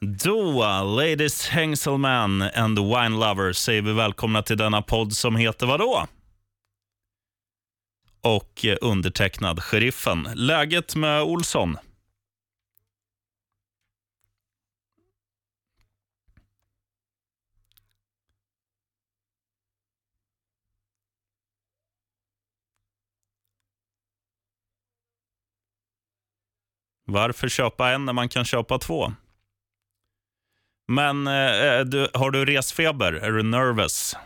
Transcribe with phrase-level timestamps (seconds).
[0.00, 5.66] Då, Ladies Hengselman and the Wine Lovers säger vi välkomna till denna podd som heter
[5.66, 6.06] vadå?
[8.20, 10.28] Och eh, undertecknad Sheriffen.
[10.34, 11.76] Läget med Olsson?
[27.04, 29.12] Varför köpa en när man kan köpa två?
[30.88, 33.12] Men eh, eh, du, har du resfeber?
[33.12, 34.16] Är du nervous?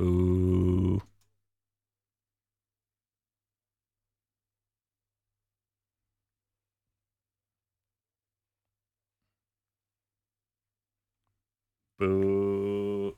[0.00, 1.00] Ooh.
[11.98, 13.16] Boo.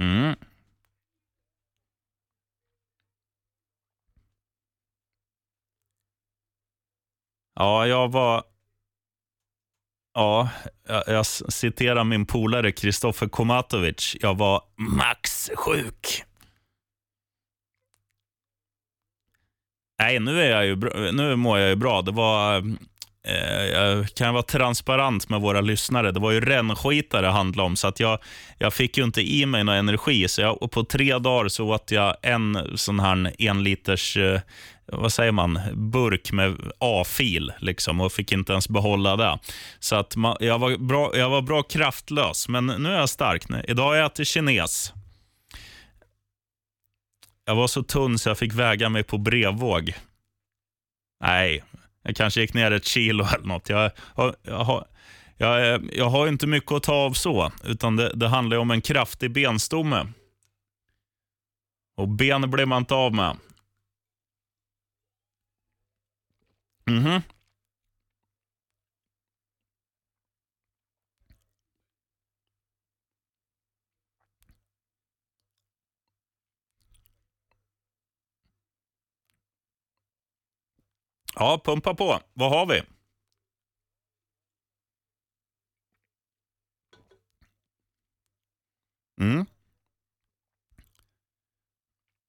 [0.00, 0.47] Mm.
[7.58, 8.44] Ja, jag var...
[10.14, 10.48] Ja,
[10.88, 14.16] jag, jag citerar min polare Kristoffer Komatovic.
[14.20, 16.24] Jag var max sjuk.
[19.98, 22.02] Nej, nu, är jag ju bra, nu mår jag ju bra.
[22.02, 22.62] Det var...
[23.28, 26.12] Eh, jag kan vara transparent med våra lyssnare.
[26.12, 28.18] Det var ju rännskitare det handlade om, så att jag,
[28.58, 30.28] jag fick ju inte i mig någon energi.
[30.28, 34.40] Så jag, på tre dagar så åt jag en sån här en liters eh,
[34.92, 39.38] vad säger man, burk med A-fil liksom, och fick inte ens behålla det.
[39.78, 43.44] Så att man, jag, var bra, jag var bra kraftlös, men nu är jag stark.
[43.68, 44.92] Idag har jag ätit kines.
[47.44, 49.94] Jag var så tunn så jag fick väga mig på brevvåg.
[51.24, 51.62] Nej,
[52.08, 53.68] jag kanske gick ner ett kilo eller något.
[53.68, 54.86] Jag, jag, jag, har,
[55.36, 58.80] jag, jag har inte mycket att ta av så, utan det, det handlar om en
[58.80, 60.06] kraftig benstomme.
[61.96, 63.36] Och ben blir man inte av med.
[66.86, 67.22] Mhm.
[81.38, 82.20] Ja, pumpa på.
[82.34, 82.82] Vad har vi?
[89.20, 89.46] Mm.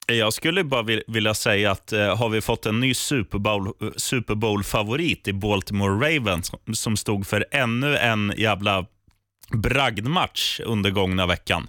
[0.06, 3.88] Jag skulle bara vilja säga att eh, har vi fått en ny Super Bowl, eh,
[3.96, 8.86] Super Bowl-favorit i Baltimore Ravens som stod för ännu en jävla
[9.52, 11.68] bragdmatch under gångna veckan.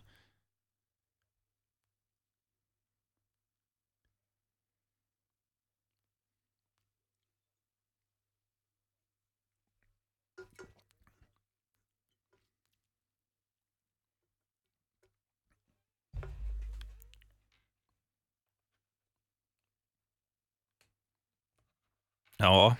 [22.41, 22.75] Ja,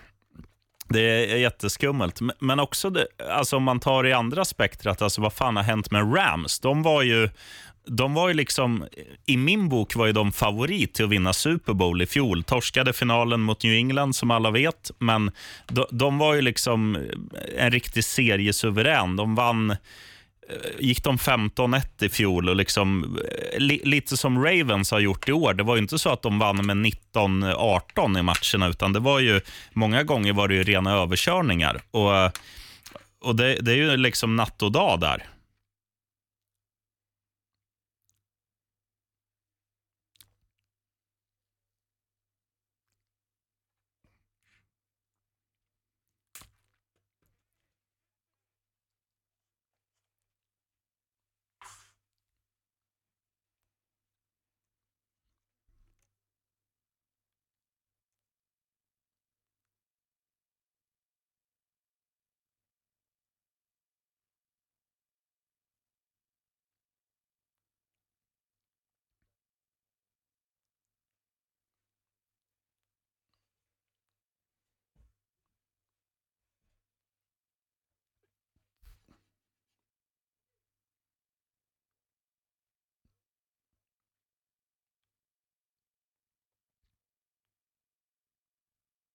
[0.89, 2.19] det är jätteskummelt.
[2.39, 5.91] Men också det, alltså om man tar i andra spektrat, alltså vad fan har hänt
[5.91, 6.59] med Rams?
[6.59, 7.29] De var ju
[7.85, 8.85] de var ju liksom,
[9.25, 12.44] I min bok var ju de favorit till att vinna Super Bowl i fjol.
[12.44, 14.91] Torskade finalen mot New England, som alla vet.
[14.97, 15.31] Men
[15.67, 16.97] de, de var ju liksom
[17.57, 19.16] en riktig seriesuverän.
[19.16, 19.75] De vann
[20.51, 23.17] Eh, gick de 15-1 i fjol och liksom,
[23.53, 25.53] eh, li, lite som Ravens har gjort i år.
[25.53, 29.19] Det var ju inte så att de vann med 19-18 i matcherna, utan det var
[29.19, 29.41] ju
[29.73, 31.81] många gånger var det ju rena överkörningar.
[31.91, 32.12] Och,
[33.23, 35.25] och det, det är ju liksom natt och dag där.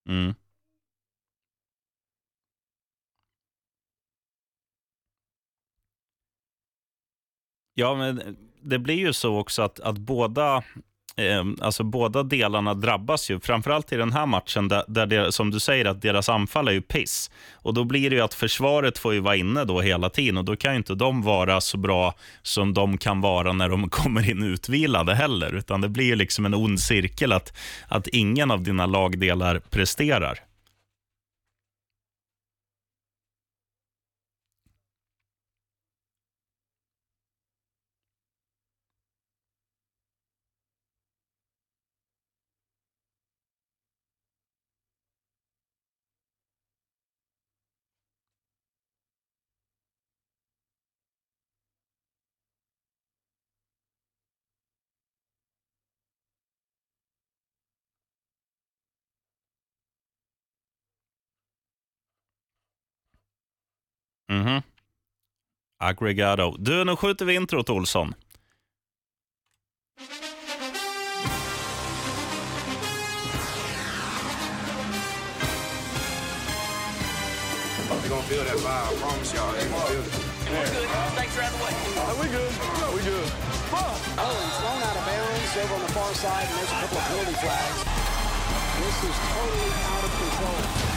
[0.07, 0.35] Mm.
[7.75, 10.65] Ja, men det blir ju så också att, att båda
[11.17, 13.41] eh, alltså båda delarna drabbas ju.
[13.41, 16.73] Framförallt i den här matchen där, där det, som du säger att deras anfall är
[16.73, 17.31] ju piss.
[17.53, 20.45] Och då blir det ju att försvaret får ju vara inne då hela tiden och
[20.45, 24.31] då kan ju inte de vara så bra som de kan vara när de kommer
[24.31, 25.55] in utvilade heller.
[25.55, 27.57] Utan det blir ju liksom en ond cirkel att,
[27.89, 30.39] att ingen av dina lagdelar presterar.
[64.29, 64.63] Mhm.
[65.79, 66.55] Aggregado.
[66.59, 68.15] Du, nu skjuter vi introt, Olsson.
[78.09, 78.67] Gonna feel that vibe.
[78.67, 79.53] I promise y'all.
[79.53, 80.37] Gonna feel it.
[81.19, 81.61] Thanks for having
[82.21, 82.53] we good.
[82.81, 83.29] No, we good.
[83.73, 83.93] Oh,
[84.63, 87.35] thrown out of bounds over on the far side, and there's a couple of penalty
[87.43, 87.79] flags.
[88.79, 90.96] This is totally out of control.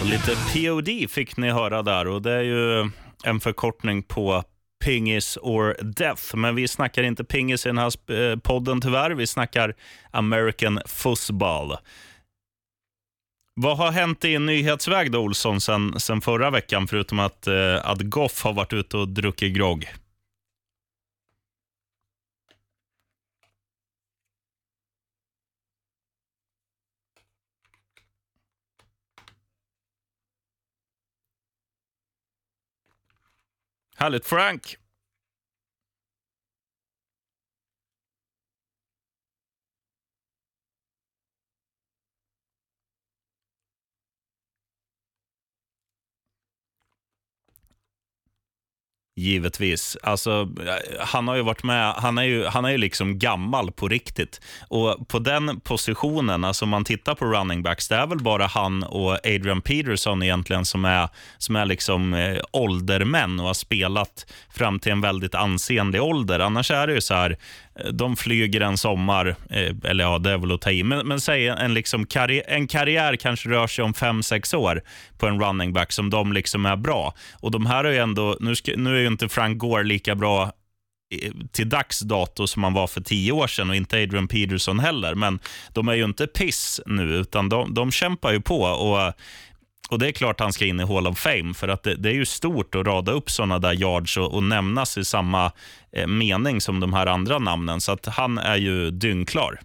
[0.00, 2.90] Och lite POD fick ni höra där och det är ju
[3.24, 4.44] en förkortning på
[4.84, 6.36] Pingis or Death.
[6.36, 9.10] Men vi snackar inte pingis i den här eh, podden tyvärr.
[9.10, 9.74] Vi snackar
[10.10, 11.76] American football.
[13.54, 18.00] Vad har hänt i nyhetsväg då, Olsson, sen, sen förra veckan, förutom att, eh, att
[18.00, 19.88] Goff har varit ute och druckit grogg?
[34.02, 34.76] Härligt, Frank.
[49.20, 49.96] Givetvis.
[50.02, 50.48] Alltså,
[51.00, 54.40] han har ju varit med, han är ju, han är ju liksom gammal på riktigt.
[54.68, 58.46] Och på den positionen, alltså om man tittar på running backs, det är väl bara
[58.46, 61.08] han och Adrian Peterson egentligen som är,
[61.38, 66.40] som är liksom eh, åldermän och har spelat fram till en väldigt ansenlig ålder.
[66.40, 67.36] Annars är det ju så här,
[67.84, 71.08] Eh, de flyger en sommar, eh, eller ja, det är väl att ta i, men,
[71.08, 74.82] men säg en, liksom karri en karriär kanske rör sig om fem sex år
[75.18, 77.14] på en running back som de liksom är bra.
[77.32, 80.14] Och de här är ju ändå, nu, ska, nu är ju inte Frank Gore lika
[80.14, 80.42] bra
[81.22, 84.78] eh, till dags dato som han var för tio år sedan och inte Adrian Peterson
[84.78, 85.14] heller.
[85.14, 85.38] Men
[85.72, 88.62] de är ju inte piss nu, utan de, de kämpar ju på.
[88.62, 89.12] Och
[89.90, 92.08] och Det är klart han ska in i Hall of Fame, för att det, det
[92.08, 95.52] är ju stort att rada upp såna där yards och, och nämnas i samma
[95.92, 97.80] eh, mening som de här andra namnen.
[97.80, 99.60] Så att han är ju dyngklar.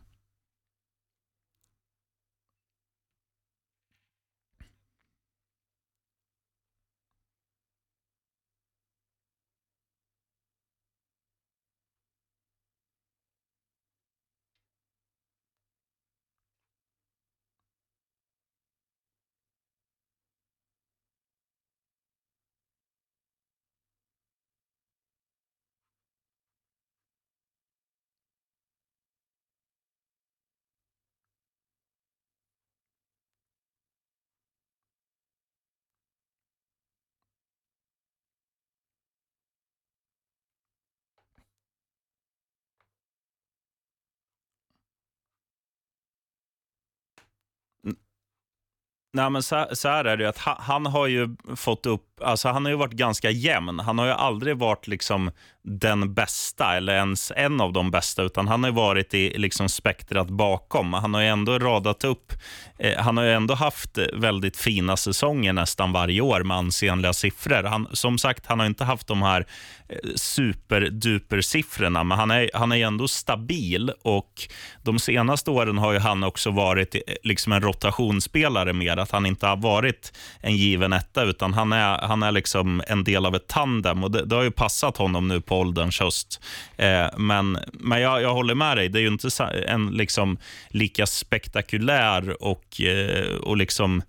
[49.16, 52.15] Nej, men så, så här är det ju att han, han har ju fått upp,
[52.22, 53.80] alltså han har ju varit ganska jämn.
[53.80, 55.32] Han har ju aldrig varit liksom
[55.68, 59.70] den bästa eller ens en av de bästa, utan han har ju varit i liksom
[59.70, 60.94] spektrat bakom.
[60.94, 62.34] Han har ju ändå radat upp,
[62.80, 67.64] eh, han har ju ändå haft väldigt fina säsonger nästan varje år med ansenliga siffror.
[67.64, 69.46] Han, som sagt, han har inte haft de här
[69.90, 74.48] eh, superduper-siffrorna, men han är, han är ändå stabil och
[74.84, 79.26] de senaste åren har ju han också varit eh, liksom en rotationsspelare mer, att han
[79.26, 83.36] inte har varit en given etta, utan han är, han är liksom en del av
[83.36, 86.42] ett tandem och det, det har ju passat honom nu på ålderns höst.
[86.78, 90.38] Eh, men men jag, jag håller med dig, det är ju inte en liksom
[90.70, 94.02] lika spektakulär och, eh, och liksom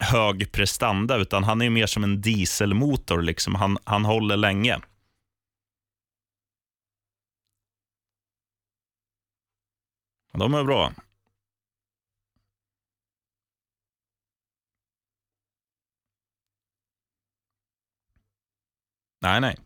[0.00, 3.22] hög prestanda, utan han är ju mer som en dieselmotor.
[3.22, 3.54] Liksom.
[3.54, 4.78] Han, han håller länge.
[10.32, 10.92] De är bra.
[19.20, 19.56] Nej, nej.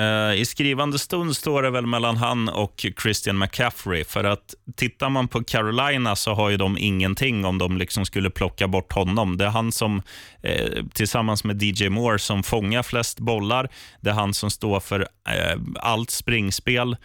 [0.00, 4.04] Eh, I skrivande stund står det väl mellan han och Christian McCaffrey.
[4.04, 8.30] För att tittar man på Carolina så har ju de ingenting om de liksom skulle
[8.30, 9.36] plocka bort honom.
[9.36, 10.02] Det är han som,
[10.42, 13.68] eh, tillsammans med DJ Moore, som fångar flest bollar.
[14.00, 16.96] Det är han som står för eh, allt springspel.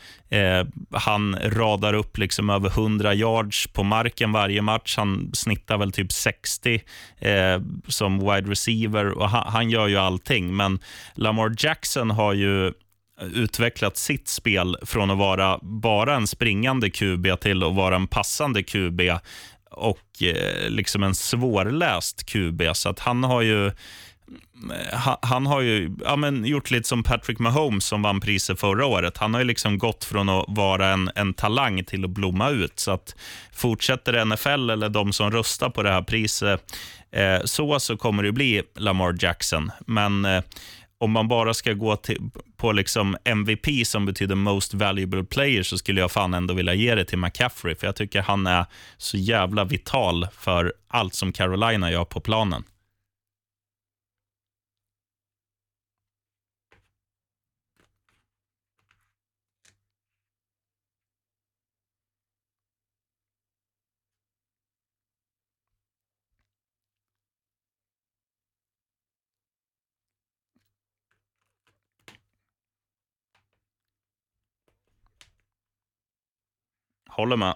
[0.92, 4.98] Han radar upp liksom över 100 yards på marken varje match.
[4.98, 6.82] Han snittar väl typ 60
[7.88, 9.06] som wide receiver.
[9.10, 10.56] och han, han gör ju allting.
[10.56, 10.80] Men
[11.14, 12.74] Lamar Jackson har ju
[13.22, 18.64] utvecklat sitt spel från att vara bara en springande QB till att vara en passande
[18.64, 19.02] QB
[19.72, 22.62] och eh, liksom en svårläst QB.
[22.74, 23.74] Så att han har ju eh,
[24.94, 28.86] han, han har ju ja, men, gjort lite som Patrick Mahomes som vann priset förra
[28.86, 29.18] året.
[29.18, 32.80] Han har ju liksom gått från att vara en, en talang till att blomma ut.
[32.80, 33.16] Så att
[33.54, 36.76] Fortsätter NFL eller de som röstar på det här priset
[37.12, 39.72] eh, så, så kommer det bli Lamar Jackson.
[39.88, 40.44] Men eh,
[40.98, 45.78] om man bara ska gå till, på liksom MVP som betyder most valuable player så
[45.78, 47.76] skulle jag fan ändå vilja ge det till McCaffrey.
[47.76, 48.66] För jag tycker han är
[48.98, 52.64] så jävla vital för allt som Carolina gör på planen.
[77.16, 77.56] Håller med.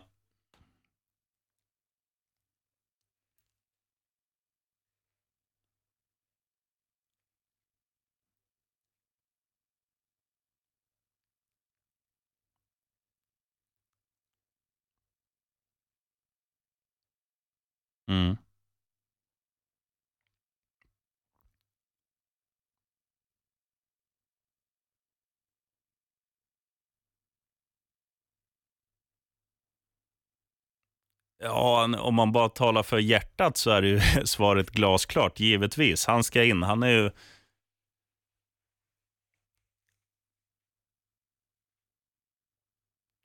[18.07, 18.37] Mm.
[31.43, 36.05] Ja, om man bara talar för hjärtat så är ju svaret glasklart, givetvis.
[36.05, 36.63] Han ska in.
[36.63, 37.11] Han är ju...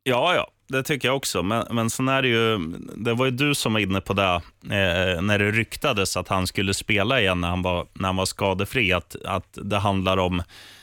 [0.02, 1.42] Ja, ja, det tycker jag också.
[1.42, 2.58] Men, men sen är det ju,
[2.96, 6.46] det var ju du som var inne på det eh, när det ryktades att han
[6.46, 10.42] skulle spela igen när han var, när han var skadefri, att, att det, handlar om,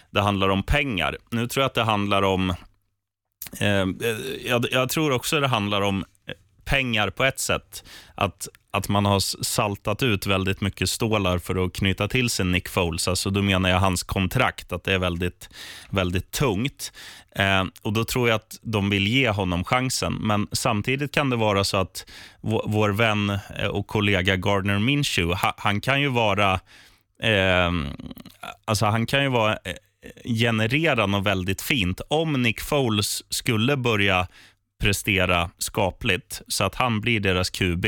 [0.09, 1.17] det handlar om pengar.
[1.29, 2.50] Nu tror jag att det handlar om,
[3.59, 6.05] eh, eh jag, jag tror också det handlar om
[6.65, 7.84] pengar på ett sätt.
[8.15, 12.70] Att, att man har saltat ut väldigt mycket stålar för att knyta till sig Nick
[12.70, 13.08] Foles.
[13.08, 15.50] Alltså då menar jag hans kontrakt, att det är väldigt,
[15.89, 16.94] väldigt tungt.
[17.36, 20.13] Eh, och Då tror jag att de vill ge honom chansen.
[20.13, 22.06] Men samtidigt kan det vara så att
[22.41, 26.60] vår, vår vän eh, och kollega Gardner Minshew, ha, han kan ju vara
[27.24, 27.72] eh,
[28.65, 29.74] alltså han kan ju vara eh,
[30.25, 32.01] generera något väldigt fint.
[32.08, 34.27] Om Nick Foles skulle börja
[34.81, 37.85] prestera skapligt så att han blir deras QB.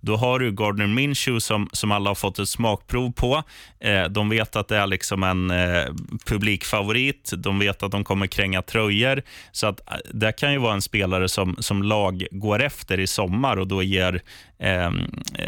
[0.00, 3.42] Då har du Gardner Minshew som, som alla har fått ett smakprov på.
[3.80, 5.84] Eh, de vet att det är liksom en eh,
[6.26, 7.32] publikfavorit.
[7.36, 9.22] De vet att de kommer kränga tröjor.
[9.52, 13.06] Så att eh, det kan ju vara en spelare som, som lag går efter i
[13.06, 14.22] sommar och då ger,
[14.64, 14.90] eh,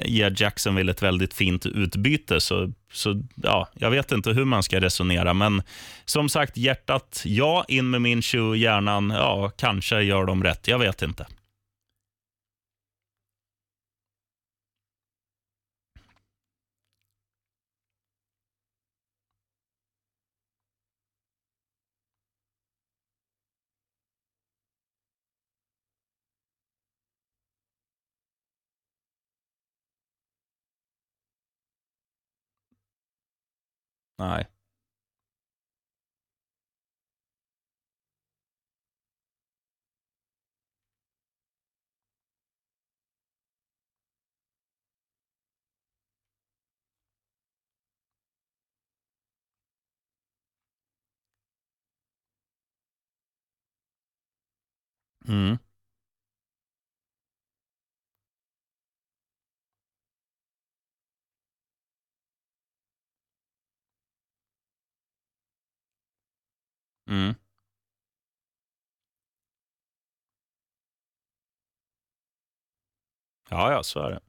[0.04, 2.40] ger Jacksonville ett väldigt fint utbyte.
[2.40, 5.62] Så så ja, jag vet inte hur man ska resonera, men
[6.04, 10.68] som sagt, hjärtat, ja, in med min tjo hjärnan, ja, kanske gör de rätt.
[10.68, 11.26] Jag vet inte.
[34.18, 34.46] Nej.
[55.28, 55.58] Mm.
[67.16, 67.34] Mm.
[73.50, 74.20] Ja, ja, så är det.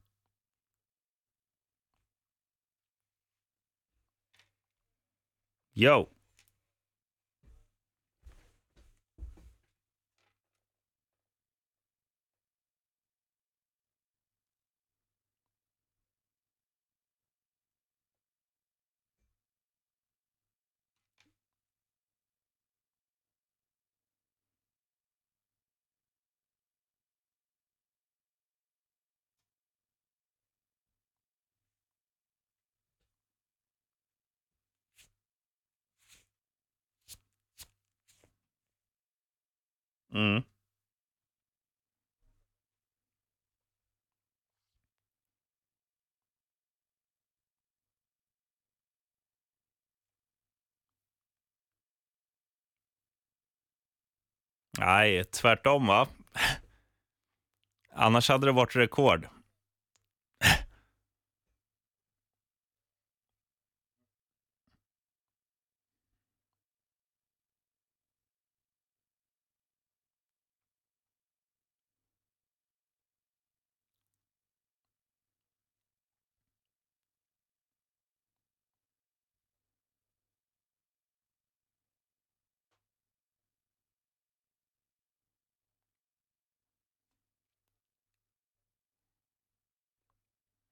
[5.74, 6.17] Yo!
[40.12, 40.42] Mm.
[54.78, 56.06] Nej, tvärtom va?
[57.92, 59.28] Annars hade det varit rekord.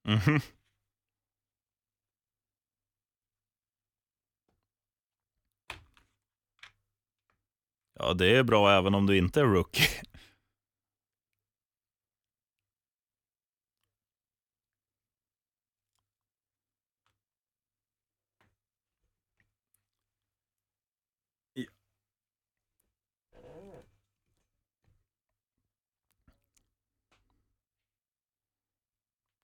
[0.07, 0.41] Mhm.
[7.99, 9.87] Ja, det är bra även om du inte är rookie.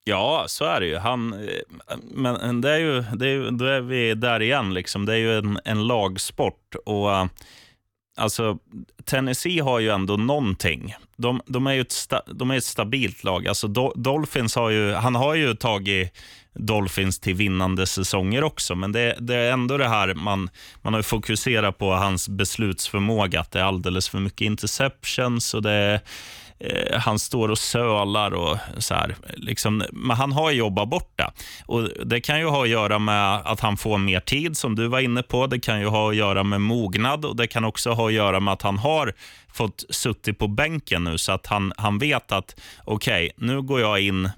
[0.04, 0.96] Ja, så är det ju.
[0.96, 4.74] Han, eh, men eh, det är ju, det är ju, då är vi där igen.
[4.74, 5.06] Liksom.
[5.06, 6.74] Det är ju en, en lagsport.
[6.86, 7.26] Och, eh,
[8.16, 8.58] alltså,
[9.04, 10.94] Tennessee har ju ändå någonting.
[11.16, 13.48] De, de är ju ett, sta, de är ett stabilt lag.
[13.48, 16.12] Alltså, Do, Dolphins har ju, han har ju tagit
[16.54, 20.50] Dolphins till vinnande säsonger också, men det, det är ändå det här man,
[20.82, 25.70] man har fokuserat på hans beslutsförmåga, att det är alldeles för mycket interceptions och det
[25.70, 26.00] är
[26.58, 29.16] eh, han står och sölar och så här.
[29.36, 31.30] Liksom, men han har jobbat bort det.
[31.66, 34.88] Och det kan ju ha att göra med att han får mer tid, som du
[34.88, 35.46] var inne på.
[35.46, 38.40] Det kan ju ha att göra med mognad och det kan också ha att göra
[38.40, 39.12] med att han har
[39.52, 43.80] fått suttit på bänken nu, så att han, han vet att okej, okay, nu går
[43.80, 44.30] jag in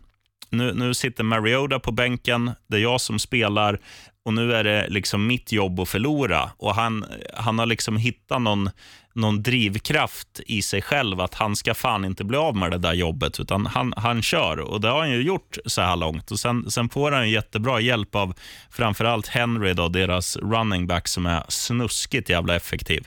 [0.51, 3.81] nu, nu sitter Mariota på bänken, det är jag som spelar
[4.25, 6.51] och nu är det liksom mitt jobb att förlora.
[6.59, 8.71] Och Han, han har liksom hittat någon,
[9.17, 12.93] någon drivkraft i sig själv att han ska fan inte bli av med det där
[12.93, 14.61] jobbet, utan han, han kör.
[14.61, 16.31] Och Det har han ju gjort så här långt.
[16.31, 18.35] Och Sen, sen får han jättebra hjälp av
[18.71, 23.07] framförallt Henry, då, deras running back, som är snuskigt jävla effektiv.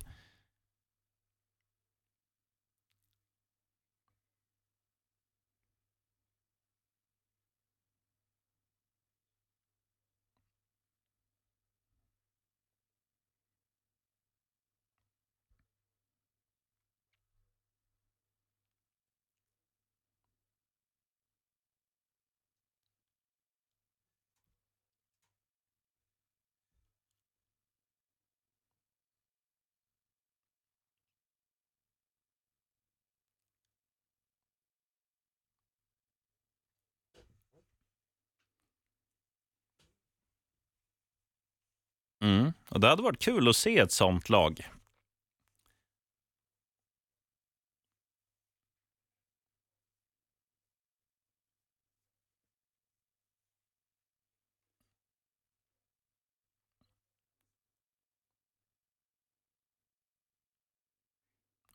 [42.22, 42.54] Mm.
[42.70, 44.70] Och Det hade varit kul att se ett sånt lag.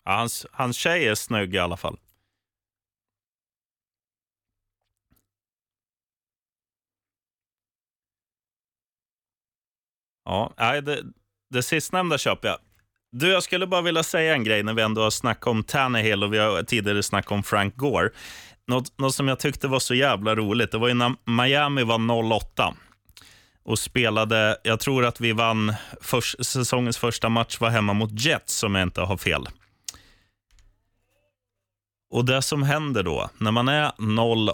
[0.05, 1.99] Ja, hans, hans tjej är snygg i alla fall.
[10.25, 11.03] Ja, det,
[11.51, 12.59] det sistnämnda köper jag.
[13.13, 16.25] Du, jag skulle bara vilja säga en grej när vi ändå har snackat om Tannehill
[16.25, 18.11] och vi har tidigare snackat om Frank Gore.
[18.67, 22.35] Något, något som jag tyckte var så jävla roligt, det var ju när Miami var
[22.37, 22.75] 08
[23.65, 28.63] och spelade, jag tror att vi vann, för, säsongens första match var hemma mot Jets
[28.63, 29.49] om jag inte har fel.
[32.15, 33.93] Och Det som händer då, när man är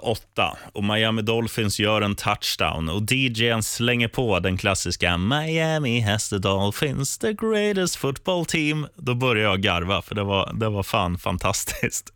[0.02, 6.28] 08 och Miami Dolphins gör en touchdown och DJn slänger på den klassiska Miami has
[6.28, 8.86] the Dolphins, the greatest football team.
[8.94, 12.12] Då börjar jag garva, för det var, det var fan fantastiskt.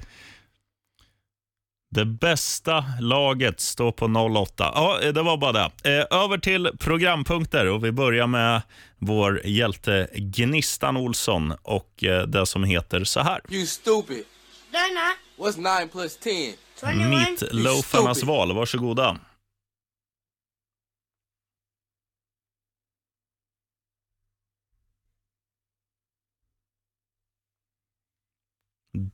[1.91, 4.73] Det bästa laget står på 08.
[4.75, 5.99] Ja, det var bara det.
[5.99, 8.63] Eh, över till programpunkter och vi börjar med
[8.99, 13.41] vår hjälte Gnistan Olsson och eh, det som heter så här.
[13.51, 14.25] You stupid.
[14.73, 15.24] They're not.
[15.37, 16.55] What's 9 plus 10?
[16.81, 17.37] 21.
[17.53, 19.17] Meatloafarnas val, varsågoda.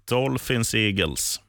[0.09, 1.41] Dolphins Eagles.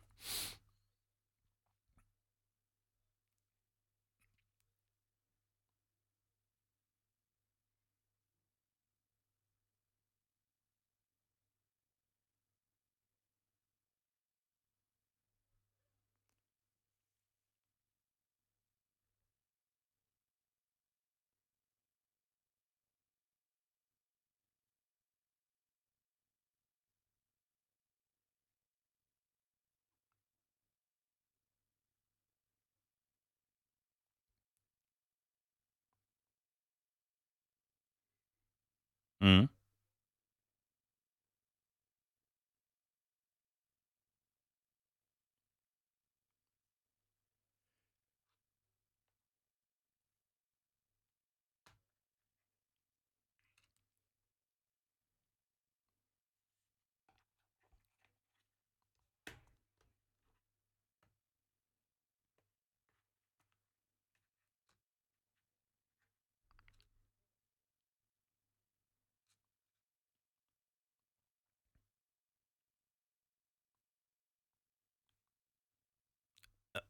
[39.21, 39.47] Mm.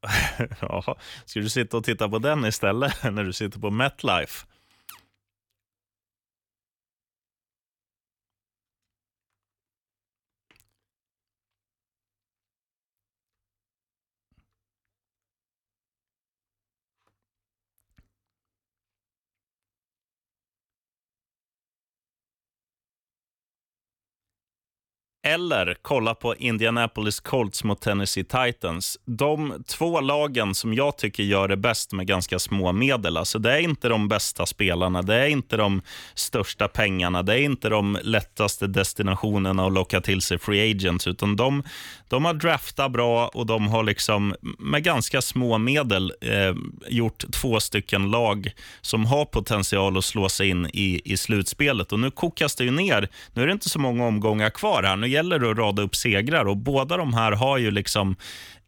[0.60, 4.46] Ja, ska du sitta och titta på den istället när du sitter på MetLife?
[25.24, 28.98] Eller kolla på Indianapolis Colts mot Tennessee Titans.
[29.04, 33.16] De två lagen som jag tycker gör det bäst med ganska små medel.
[33.16, 35.82] Alltså det är inte de bästa spelarna, det är inte de
[36.14, 41.36] största pengarna, det är inte de lättaste destinationerna att locka till sig free agents, utan
[41.36, 41.62] de,
[42.08, 46.54] de har draftat bra och de har liksom med ganska små medel eh,
[46.88, 51.92] gjort två stycken lag som har potential att slå sig in i, i slutspelet.
[51.92, 53.08] Och Nu kokas det ju ner.
[53.32, 54.96] Nu är det inte så många omgångar kvar här.
[54.96, 58.16] Nu gäller det att rada upp segrar och båda de här har ju liksom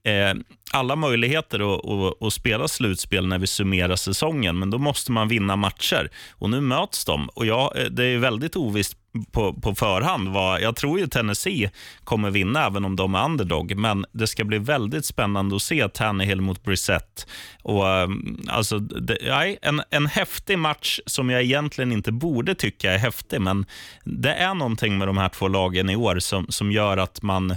[0.05, 0.35] eh,
[0.73, 5.29] alla möjligheter att, att, att, spela slutspel när vi summerar säsongen, men då måste man
[5.29, 6.11] vinna matcher.
[6.33, 7.29] Och Nu möts de.
[7.29, 8.97] Och jag, eh, Det är väldigt ovisst
[9.33, 10.29] på, på förhand.
[10.29, 11.71] Vad, jag tror ju Tennessee
[12.05, 13.77] kommer vinna, även om de är underdog.
[13.77, 17.27] Men det ska bli väldigt spännande att se Tannehill mot Brissett.
[17.63, 22.93] Och, ehm, alltså, det, nej, en, en häftig match som jag egentligen inte borde tycka
[22.93, 23.67] är häftig, men
[24.05, 27.57] det är någonting med de här två lagen i år som, som gör att man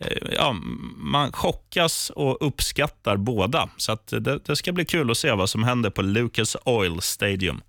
[0.00, 0.52] Eh, ja,
[0.96, 3.68] man chockas och uppskattar båda.
[3.76, 7.60] Så det, det, ska bli kul att se vad som händer på Lucas Oil Stadium.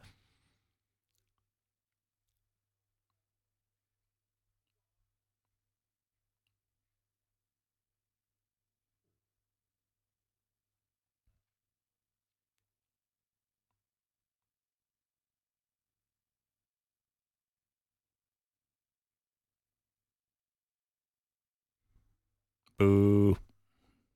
[22.81, 23.35] Boo.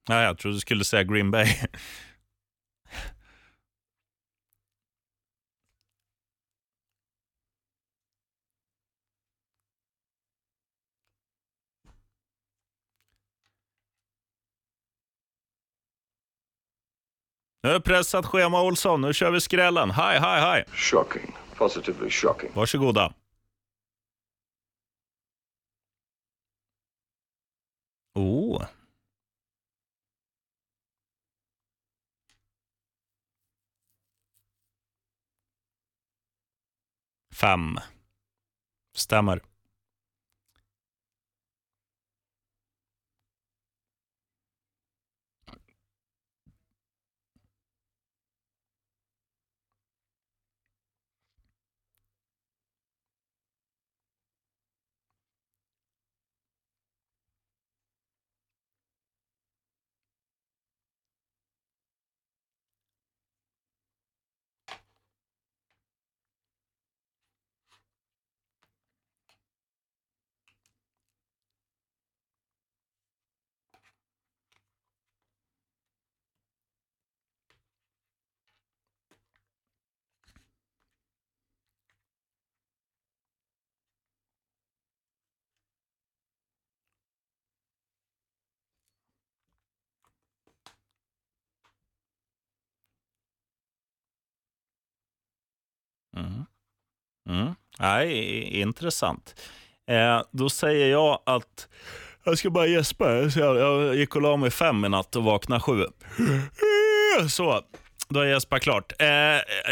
[0.07, 1.47] Ja, jag trodde du skulle säga Green Bay.
[17.63, 19.01] Nu är pressat schema Olsson.
[19.01, 19.91] Nu kör vi skrällen.
[19.91, 20.65] Hej, hej, hej.
[20.73, 21.35] Shocking.
[21.57, 22.51] Positively shocking.
[22.53, 23.13] Varsågoda.
[28.15, 28.65] Oh.
[37.35, 37.77] Fem.
[38.93, 39.41] Stämmer.
[96.15, 96.45] Mm.
[97.29, 97.55] Mm.
[97.79, 99.35] Nej, intressant.
[99.87, 101.67] Eh, då säger jag att
[102.23, 103.11] jag ska bara gäspa.
[103.35, 105.83] Jag gick och la mig fem i natt och vaknade sju.
[107.29, 107.61] Så,
[108.09, 108.93] då är Jesper klart.
[108.99, 109.07] Eh,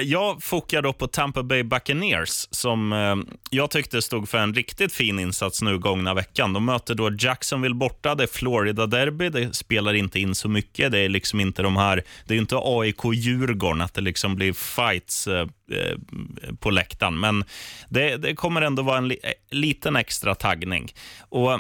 [0.02, 3.16] jag fokar då på Tampa Bay Buccaneers som eh,
[3.50, 6.54] jag tyckte stod för en riktigt fin insats nu gångna veckan.
[6.54, 8.16] De möter då Jacksonville borta.
[8.16, 9.30] Det är Florida Derby.
[9.30, 10.92] Det spelar inte in så mycket.
[10.92, 15.28] Det är liksom inte de här, det är inte AIK-Djurgården, att det liksom blir fights
[15.28, 15.98] eh, eh,
[16.60, 17.20] på läktaren.
[17.20, 17.46] Men
[17.90, 20.94] det, det kommer ändå vara en li, eh, liten extra taggning.
[21.30, 21.60] Och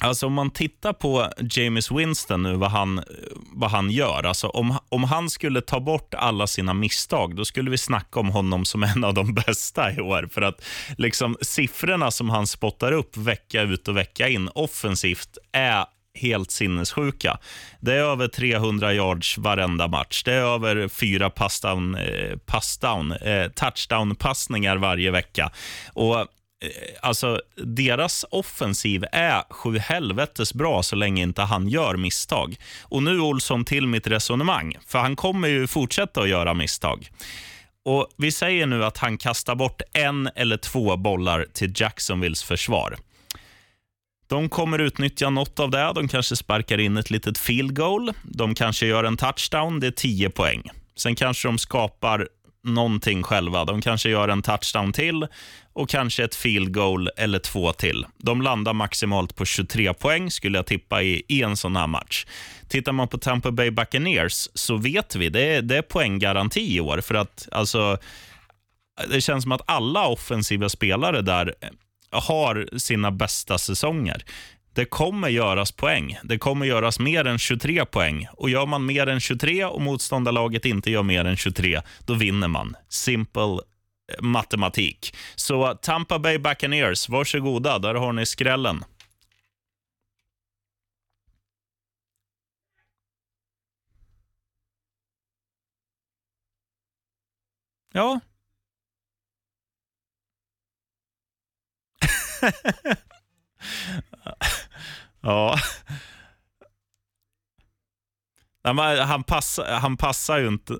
[0.00, 3.04] Alltså om man tittar på James Winston nu, vad han,
[3.52, 4.24] vad han gör.
[4.24, 8.28] Alltså om, om han skulle ta bort alla sina misstag, då skulle vi snacka om
[8.28, 10.28] honom som en av de bästa i år.
[10.32, 10.64] För att
[10.96, 15.84] liksom, siffrorna som han spottar upp vecka ut och vecka in offensivt är
[16.18, 17.38] helt sinnessjuka.
[17.80, 20.22] Det är över 300 yards varenda match.
[20.24, 25.50] Det är över fyra passdown, eh, passdown, eh, touchdown-passningar varje vecka.
[25.92, 26.26] Och
[26.60, 26.70] Eh,
[27.02, 32.56] alltså, deras offensiv är sju helvetes bra så länge inte han gör misstag.
[32.82, 37.08] Och nu Olsson till mitt resonemang, för han kommer ju fortsätta att göra misstag.
[37.84, 42.96] Och Vi säger nu att han kastar bort en eller två bollar till Jacksonvilles försvar.
[44.26, 45.92] De kommer utnyttja något av det.
[45.94, 48.12] De kanske sparkar in ett litet field goal.
[48.22, 49.80] De kanske gör en touchdown.
[49.80, 50.62] Det är 10 poäng.
[50.96, 52.28] Sen kanske de skapar
[52.68, 53.64] någonting själva.
[53.64, 55.26] De kanske gör en touchdown till
[55.72, 58.06] och kanske ett field goal eller två till.
[58.16, 62.26] De landar maximalt på 23 poäng skulle jag tippa i, en sån här match.
[62.68, 66.80] Tittar man på Tampa Bay Buccaneers så vet vi, det är, det är poänggaranti i
[66.80, 67.00] år.
[67.00, 67.98] För att alltså,
[69.10, 71.54] det känns som att alla offensiva spelare där
[72.10, 74.24] har sina bästa säsonger.
[74.78, 76.18] Det kommer göras poäng.
[76.22, 78.28] Det kommer göras mer än 23 poäng.
[78.32, 82.48] Och Gör man mer än 23 och motståndarlaget inte gör mer än 23, då vinner
[82.48, 82.76] man.
[82.88, 83.58] Simple eh,
[84.20, 85.14] matematik.
[85.36, 87.78] Så uh, Tampa Bay Buccaneers, varsågoda.
[87.78, 88.84] Där har ni skrällen.
[97.92, 98.20] Ja.
[105.20, 105.58] ja.
[108.64, 110.78] Han, pass, han passar ju inte.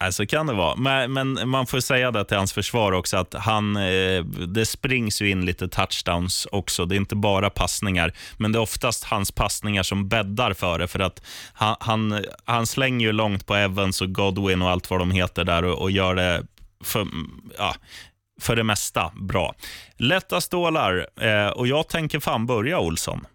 [0.00, 0.76] Alltså så kan det vara.
[0.76, 5.22] Men, men, man får säga det till hans försvar också, att han, eh, det springs
[5.22, 6.84] ju in lite touchdowns också.
[6.84, 10.88] Det är inte bara passningar, men det är oftast hans passningar som bäddar för det.
[10.88, 15.00] För att han, han, han slänger ju långt på Evans och Godwin och allt vad
[15.00, 16.46] de heter där och, och gör det
[16.84, 17.06] för,
[17.58, 17.74] ja,
[18.40, 19.54] för det mesta bra.
[19.96, 23.26] Lätta stålar eh, och jag tänker fan börja Olsson.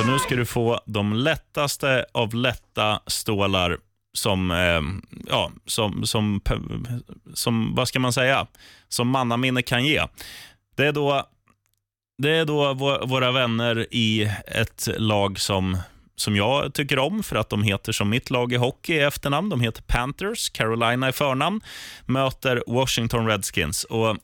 [0.00, 3.78] För nu ska du få de lättaste av lätta stålar
[4.12, 4.80] som, eh,
[5.28, 6.40] ja, som, som,
[7.34, 8.46] som, vad ska man säga,
[8.88, 10.06] som mannaminne kan ge.
[10.76, 11.28] Det är då,
[12.22, 12.74] det är då
[13.06, 15.78] våra vänner i ett lag som,
[16.16, 19.48] som jag tycker om för att de heter som mitt lag i hockey i efternamn.
[19.48, 21.60] De heter Panthers, Carolina i förnamn,
[22.06, 23.84] möter Washington Redskins.
[23.84, 24.16] Och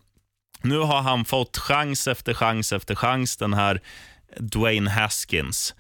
[0.63, 3.81] nu har han fått chans efter chans efter chans, den här
[4.41, 5.75] Dwayne Haskins.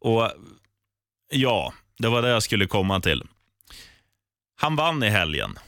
[0.00, 0.32] Och
[1.32, 3.22] ja, det var det jag skulle komma till.
[4.56, 5.58] Han vann i helgen.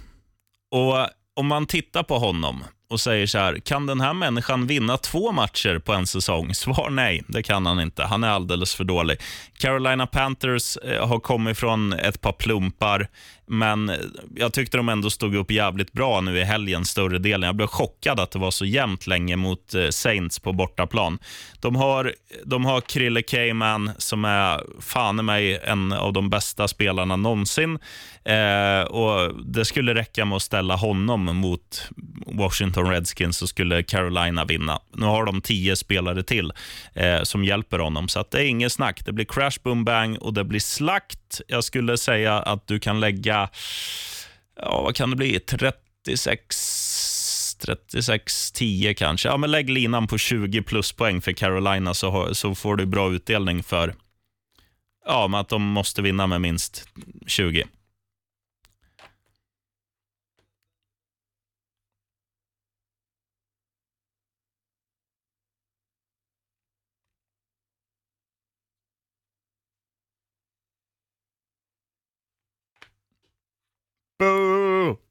[0.70, 4.96] Och om man tittar på honom och säger så här, kan den här människan vinna
[4.96, 6.54] två matcher på en säsong?
[6.54, 8.04] Svar nej, det kan han inte.
[8.04, 9.18] Han är alldeles för dålig.
[9.58, 13.08] Carolina Panthers eh, har kommit från ett par plumpar,
[13.46, 13.96] men eh,
[14.36, 17.46] jag tyckte de ändå stod upp jävligt bra nu i helgen, större delen.
[17.46, 21.18] Jag blev chockad att det var så jämnt länge mot eh, Saints på bortaplan.
[21.60, 22.12] De har,
[22.44, 27.78] de har Krille Cayman som är fan i mig en av de bästa spelarna någonsin.
[28.24, 31.88] Eh, och Det skulle räcka med att ställa honom mot
[32.26, 34.80] Washington Redskins så skulle Carolina vinna.
[34.92, 36.52] Nu har de tio spelare till
[36.94, 39.04] eh, som hjälper honom, så att det är inget snack.
[39.04, 41.40] Det blir crash, boom, bang och det blir slakt.
[41.48, 43.48] Jag skulle säga att du kan lägga,
[44.60, 47.14] ja, vad kan det bli, 36
[47.66, 49.28] 36, 10 kanske.
[49.28, 53.62] Ja, men lägg linan på 20 pluspoäng för Carolina så, så får du bra utdelning
[53.62, 53.94] för
[55.06, 56.88] ja, att de måste vinna med minst
[57.26, 57.64] 20.
[74.18, 75.03] Boo!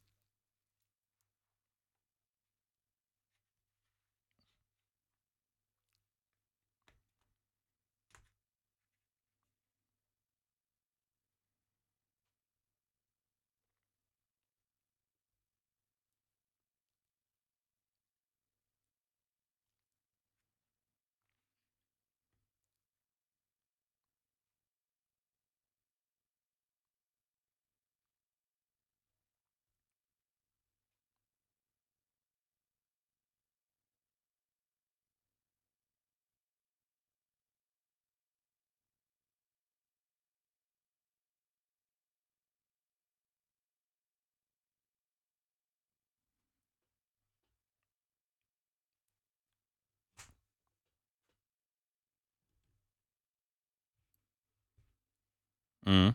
[55.86, 56.14] Mm.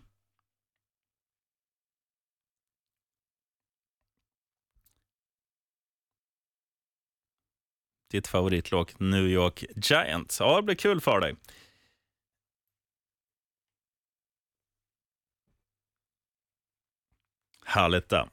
[8.11, 10.41] Ditt favoritlag New York Giants.
[10.41, 11.37] Ja, det blir kul för dig.
[17.67, 18.29] Härligt det.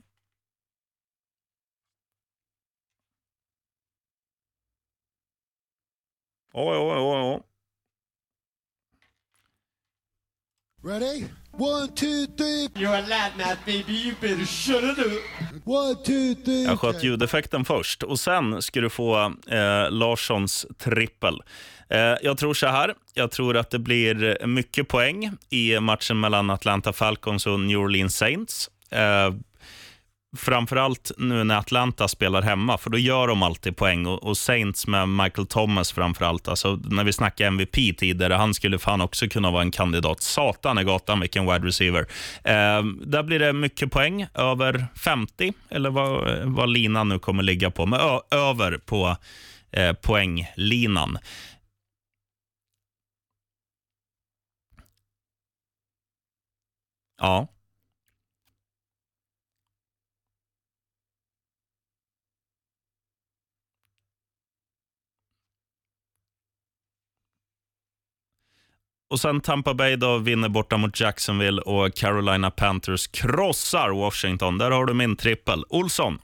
[6.53, 7.54] Oj, oj, oj, oj.
[10.85, 11.25] Ready?
[11.51, 12.69] One, two, three.
[12.75, 13.31] You're a lad
[13.65, 13.93] baby.
[13.93, 15.21] You better shut it up.
[15.63, 16.63] One, two, three.
[16.63, 21.41] Jag sköt ljudeffekten först och sen ska du få eh, Larssons trippel.
[21.89, 22.93] Eh, jag tror så här.
[23.13, 28.17] Jag tror att det blir mycket poäng i matchen mellan Atlanta Falcons och New Orleans
[28.17, 28.69] Saints.
[28.89, 29.33] Eh,
[30.35, 34.05] framförallt nu när Atlanta spelar hemma, för då gör de alltid poäng.
[34.05, 36.47] Och, och Saints med Michael Thomas framförallt.
[36.47, 40.21] Alltså, när vi snackade MVP tidigare, han skulle fan också kunna vara en kandidat.
[40.21, 42.07] Satan i gatan, vilken wide receiver.
[42.43, 47.71] Eh, där blir det mycket poäng, över 50, eller vad, vad linan nu kommer ligga
[47.71, 47.85] på.
[47.85, 49.17] Men ö, över på
[49.71, 51.17] eh, poänglinan.
[57.21, 57.47] Ja.
[69.11, 74.57] Och sen Tampa Bay då vinner borta mot Jacksonville och Carolina Panthers krossar Washington.
[74.57, 75.63] Där har du min trippel.
[75.69, 76.19] Olsson.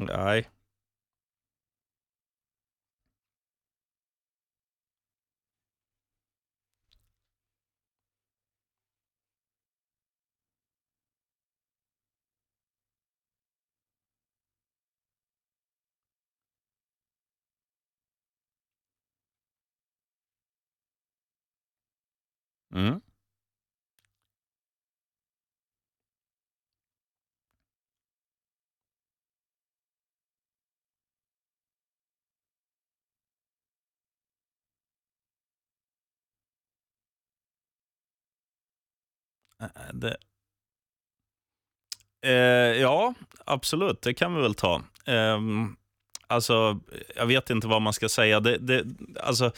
[0.00, 0.44] Nej.
[22.76, 23.00] Mm.
[39.60, 40.16] Äh, det...
[42.22, 42.32] Eh,
[42.80, 44.02] ja, absolut.
[44.02, 44.82] Det kan vi väl ta.
[45.06, 45.40] Eh,
[46.26, 46.80] alltså,
[47.16, 48.40] jag vet inte vad man ska säga.
[48.40, 48.84] Det, det,
[49.20, 49.52] alltså,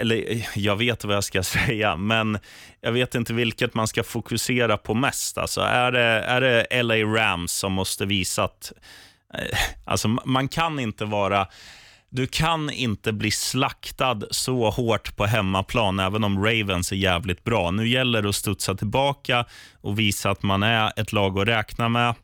[0.00, 2.38] eller jag vet vad jag ska säga, men
[2.80, 5.38] jag vet inte vilket man ska fokusera på mest.
[5.38, 8.72] Alltså, är, det, är det LA Rams som måste visa att...
[9.34, 11.48] Eh, alltså, man kan inte vara...
[12.08, 17.70] Du kan inte bli slaktad så hårt på hemmaplan, även om Ravens är jävligt bra.
[17.70, 19.44] Nu gäller det att studsa tillbaka
[19.80, 22.14] och visa att man är ett lag att räkna med.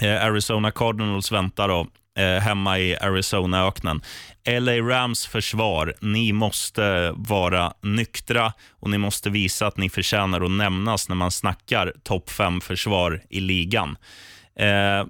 [0.00, 1.86] Eh, Arizona Cardinals väntar då,
[2.16, 4.02] eh, hemma i Arizona-öknen.
[4.48, 10.50] LA Rams försvar, ni måste vara nyktra och ni måste visa att ni förtjänar att
[10.50, 13.96] nämnas när man snackar topp 5-försvar i ligan.
[14.58, 15.06] Eh,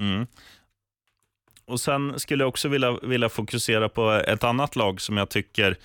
[0.00, 0.26] Mm.
[1.64, 5.76] Och Sen skulle jag också vilja, vilja fokusera på ett annat lag som jag tycker,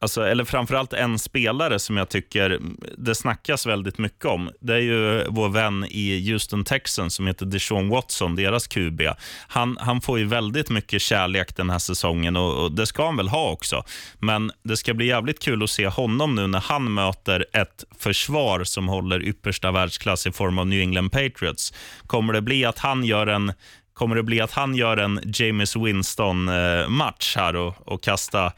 [0.00, 2.60] alltså, eller framförallt en spelare som jag tycker
[2.98, 4.50] det snackas väldigt mycket om.
[4.60, 9.02] Det är ju vår vän i Houston Texans som heter Deshaun Watson, deras QB.
[9.48, 13.16] Han, han får ju väldigt mycket kärlek den här säsongen och, och det ska han
[13.16, 13.84] väl ha också.
[14.18, 18.64] Men det ska bli jävligt kul att se honom nu när han möter ett försvar
[18.64, 21.72] som håller yppersta världsklass i form av New England Patriots.
[22.06, 23.52] Kommer det bli att han gör en
[23.98, 28.52] Kommer det bli att han gör en James Winston-match eh, här och, och kasta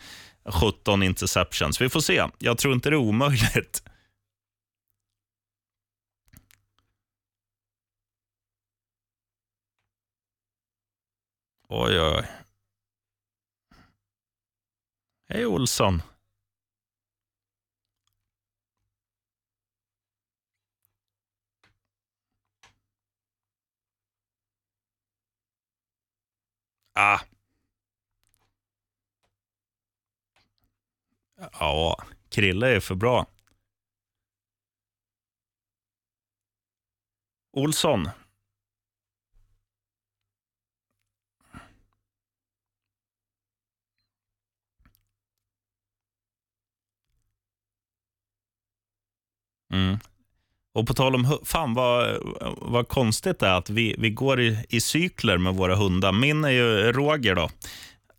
[0.45, 1.81] 17 interceptions.
[1.81, 2.29] Vi får se.
[2.39, 3.83] Jag tror inte det är omöjligt.
[11.69, 12.27] Oj, oj, oj.
[15.29, 16.03] Hej Olsson.
[26.95, 27.21] Ah,
[31.41, 31.97] Ja,
[32.29, 33.27] Krille är för bra.
[37.53, 38.09] Olsson.
[49.73, 49.99] Mm.
[50.73, 52.23] Och på tal om fan vad,
[52.57, 56.13] vad konstigt det är att vi, vi går i, i cykler med våra hundar.
[56.13, 57.51] Min är ju Roger då.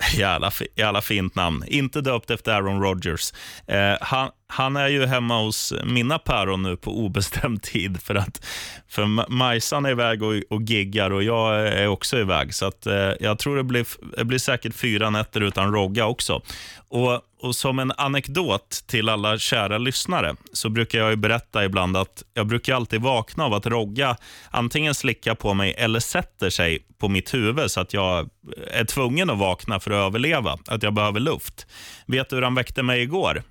[0.14, 1.64] Jävla, jävla fint namn.
[1.68, 3.34] Inte döpt efter Aaron Rodgers.
[3.68, 8.45] Eh, han, han är ju hemma hos mina päron nu på obestämd tid för att
[8.88, 12.54] för Majsan är iväg och, och giggar och jag är också iväg.
[12.54, 13.88] Så att, eh, jag tror det blir,
[14.18, 16.41] det blir säkert fyra nätter utan Rogga också.
[16.89, 21.98] Och, och Som en anekdot till alla kära lyssnare så brukar jag ju berätta ibland
[21.98, 24.18] att jag brukar alltid vakna av att Rogga
[24.50, 28.30] antingen slickar på mig eller sätter sig på mitt huvud så att jag
[28.72, 31.68] är tvungen att vakna för att överleva, att jag behöver luft.
[32.06, 33.44] Vet du hur han väckte mig igår?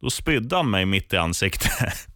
[0.00, 1.70] Då spydde han mig mitt i ansiktet.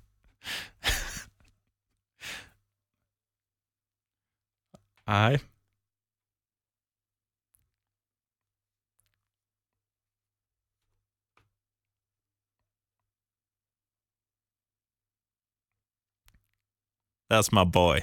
[5.06, 5.40] Nej.
[17.30, 18.00] That's my boy.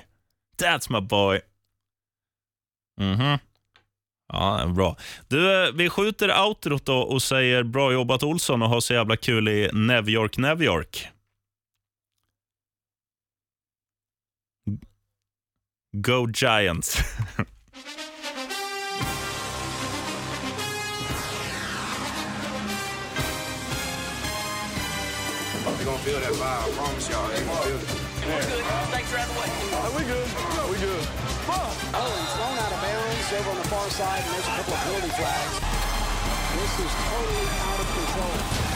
[0.58, 1.42] That's my boy.
[3.00, 3.40] Mhm.
[4.34, 4.98] Ja, bra.
[5.28, 9.48] Du, vi skjuter outrot då och säger bra jobbat Olsson och ha så jävla kul
[9.48, 11.08] i New York, New York.
[15.94, 16.98] Go Giants.
[28.32, 28.72] They're gonna feel that vibe.
[28.72, 28.72] I promise y'all.
[28.72, 28.72] They're gonna feel it.
[28.72, 28.92] We're good.
[28.92, 29.50] Thanks for out the way.
[29.92, 30.30] we good.
[30.72, 31.06] we good.
[31.52, 34.74] Oh, and thrown out of bounds over on the far side, and there's a couple
[34.74, 35.56] of penalty flags.
[36.56, 38.71] This is totally out of control.